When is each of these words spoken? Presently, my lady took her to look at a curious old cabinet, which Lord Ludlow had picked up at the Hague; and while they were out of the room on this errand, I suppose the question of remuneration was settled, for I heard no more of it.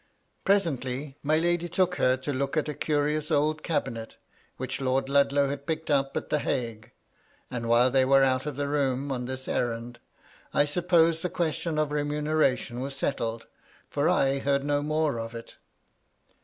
Presently, 0.45 1.15
my 1.21 1.37
lady 1.37 1.69
took 1.69 1.97
her 1.97 2.17
to 2.17 2.33
look 2.33 2.57
at 2.57 2.67
a 2.67 2.73
curious 2.73 3.29
old 3.29 3.61
cabinet, 3.61 4.15
which 4.57 4.81
Lord 4.81 5.09
Ludlow 5.09 5.47
had 5.49 5.67
picked 5.67 5.91
up 5.91 6.17
at 6.17 6.31
the 6.31 6.39
Hague; 6.39 6.89
and 7.51 7.69
while 7.69 7.91
they 7.91 8.03
were 8.03 8.23
out 8.23 8.47
of 8.47 8.55
the 8.55 8.67
room 8.67 9.11
on 9.11 9.25
this 9.25 9.47
errand, 9.47 9.99
I 10.55 10.65
suppose 10.65 11.21
the 11.21 11.29
question 11.29 11.77
of 11.77 11.91
remuneration 11.91 12.79
was 12.79 12.95
settled, 12.95 13.45
for 13.91 14.09
I 14.09 14.39
heard 14.39 14.63
no 14.63 14.81
more 14.81 15.19
of 15.19 15.35
it. 15.35 15.57